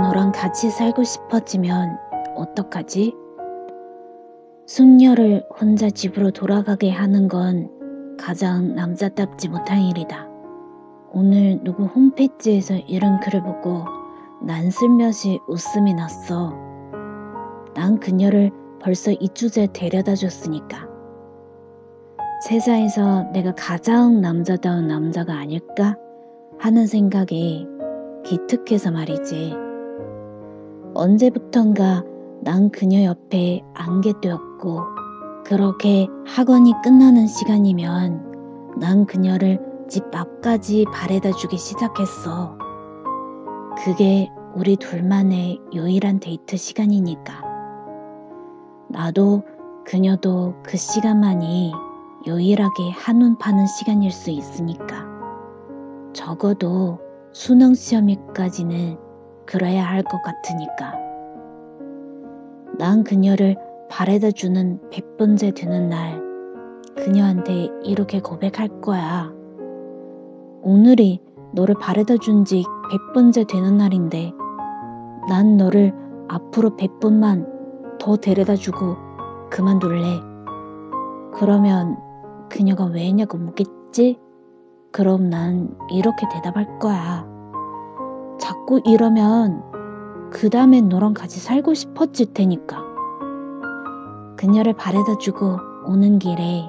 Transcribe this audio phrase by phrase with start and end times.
[0.00, 1.98] 너랑 같이 살고 싶어지면
[2.36, 3.14] 어떡하지?
[4.66, 7.68] 숙녀를 혼자 집으로 돌아가게 하는 건
[8.18, 10.28] 가장 남자답지 못한 일이다.
[11.12, 13.84] 오늘 누구 홈페이지에서 이런 글을 보고
[14.40, 16.54] 난 슬며시 웃음이 났어.
[17.74, 18.50] 난 그녀를
[18.80, 20.88] 벌써 이주제 데려다 줬으니까.
[22.48, 25.96] 세상에서 내가 가장 남자다운 남자가 아닐까
[26.58, 27.66] 하는 생각에
[28.24, 29.71] 기특해서 말이지.
[30.94, 32.04] 언제부턴가
[32.42, 34.80] 난 그녀 옆에 안개되었고
[35.44, 42.56] 그렇게 학원이 끝나는 시간이면 난 그녀를 집 앞까지 바래다 주기 시작했어.
[43.84, 47.42] 그게 우리 둘만의 유일한 데이트 시간이니까.
[48.88, 49.42] 나도
[49.84, 51.72] 그녀도 그 시간만이
[52.26, 55.06] 유일하게 한눈 파는 시간일 수 있으니까.
[56.12, 56.98] 적어도
[57.32, 59.11] 수능 시험일까지는
[59.46, 60.94] 그래야 할 것 같으니까.
[62.78, 63.56] 난 그녀를
[63.90, 66.20] 바래다 주는 100번째 되는 날,
[66.96, 69.32] 그녀한테 이렇게 고백할 거야.
[70.62, 71.20] 오늘이
[71.54, 72.64] 너를 바래다 준 지
[73.14, 74.32] 100번째 되는 날인데,
[75.28, 75.92] 난 너를
[76.28, 77.46] 앞으로 100번만
[77.98, 78.96] 더 데려다 주고
[79.50, 80.02] 그만둘래.
[81.34, 81.96] 그러면
[82.48, 84.18] 그녀가 왜냐고 묻겠지?
[84.92, 87.26] 그럼 난 이렇게 대답할 거야.
[88.42, 89.62] 자꾸 이러면
[90.32, 92.82] 그 다음엔 너랑 같이 살고 싶어질 테니까.
[94.36, 96.68] 그녀를 바래다 주고 오는 길에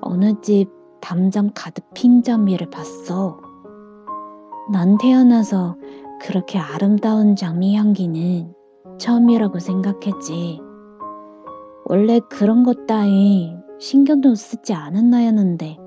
[0.00, 3.40] 어느 집 담장 가득 핀 장미를 봤어.
[4.70, 5.74] 난 태어나서
[6.20, 8.54] 그렇게 아름다운 장미 향기는
[8.98, 10.60] 처음이라고 생각했지.
[11.86, 15.78] 원래 그런 것 따위 신경도 쓰지 않은 나였는데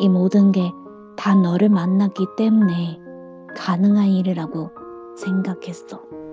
[0.00, 0.72] 이 모든 게
[1.16, 2.98] 다 너를 만났기 때문에
[3.54, 4.70] 가능한 일이라고
[5.16, 6.23] 생각했어.